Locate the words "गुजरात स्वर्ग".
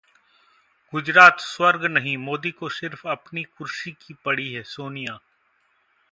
0.93-1.85